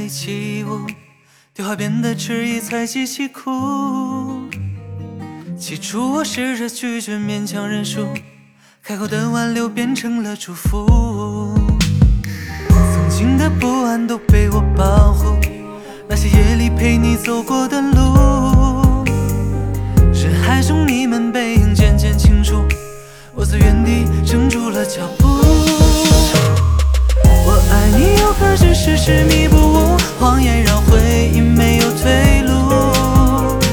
[0.00, 0.80] 里起舞，
[1.54, 4.48] 对话变得迟疑才极其苦。
[5.58, 8.06] 起初我试着拒绝勉强认输，
[8.82, 11.54] 开口的挽留变成了祝福。
[12.70, 15.36] 曾经的不安都被我保护，
[16.08, 19.04] 那些夜里陪你走过的路，
[20.14, 22.64] 人海中你们背影渐渐清楚，
[23.34, 25.28] 我在原地怔住了脚步。
[27.42, 29.69] 我爱你又何止是执迷不，
[30.20, 32.52] 谎言让回忆没有退路，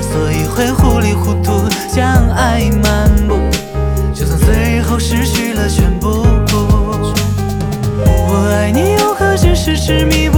[0.02, 3.36] 所以会糊里糊涂将爱漫步，
[4.14, 6.26] 就算最后失去了全部。
[8.00, 10.30] 我爱你又何止是执迷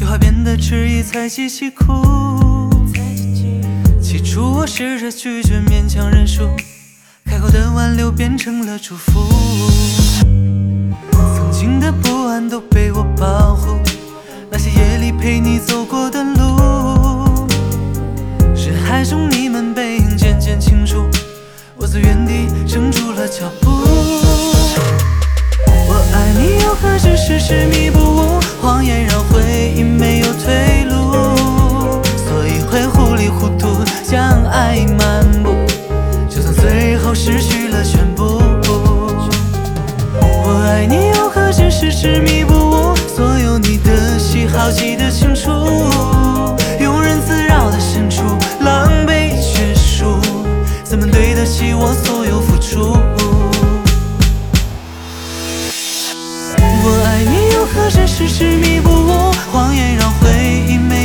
[0.00, 1.84] 对话变得迟疑才极其苦。
[4.00, 6.48] 起初我试着拒绝勉强认输，
[7.26, 9.20] 开口的挽留变成了祝福。
[11.36, 13.78] 曾经的不安都被我保护，
[14.50, 17.46] 那些夜里陪你走过的路，
[18.54, 21.04] 人海中你们背影渐渐清楚，
[21.76, 23.68] 我在原地怔住了脚步。
[25.66, 27.66] 我爱你又何止是执
[33.30, 35.54] 糊涂将爱漫步，
[36.28, 38.40] 就算最后失去了全部。
[40.42, 45.50] 我爱你又何止是执迷不悟，所有你的喜好记得清楚，
[46.80, 48.22] 庸人自扰的深处，
[48.60, 50.18] 狼狈结束，
[50.82, 52.96] 怎么对得起我所有付出？
[56.82, 59.32] 我爱你又何止是执迷不悟？
[59.52, 60.28] 谎言让回
[60.68, 60.99] 忆没